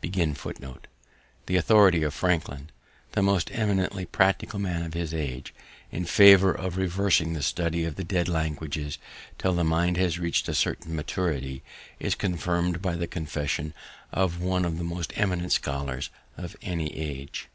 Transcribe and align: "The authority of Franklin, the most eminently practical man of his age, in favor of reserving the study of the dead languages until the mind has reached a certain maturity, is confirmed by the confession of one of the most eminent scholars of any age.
"The 0.00 0.82
authority 1.56 2.02
of 2.02 2.12
Franklin, 2.12 2.70
the 3.12 3.22
most 3.22 3.48
eminently 3.52 4.06
practical 4.06 4.58
man 4.58 4.82
of 4.82 4.94
his 4.94 5.14
age, 5.14 5.54
in 5.92 6.04
favor 6.04 6.50
of 6.52 6.76
reserving 6.76 7.32
the 7.34 7.44
study 7.44 7.84
of 7.84 7.94
the 7.94 8.02
dead 8.02 8.28
languages 8.28 8.98
until 9.38 9.54
the 9.54 9.62
mind 9.62 9.96
has 9.96 10.18
reached 10.18 10.48
a 10.48 10.54
certain 10.56 10.96
maturity, 10.96 11.62
is 12.00 12.16
confirmed 12.16 12.82
by 12.82 12.96
the 12.96 13.06
confession 13.06 13.72
of 14.10 14.40
one 14.42 14.64
of 14.64 14.78
the 14.78 14.82
most 14.82 15.12
eminent 15.14 15.52
scholars 15.52 16.10
of 16.36 16.56
any 16.60 16.92
age. 16.96 17.46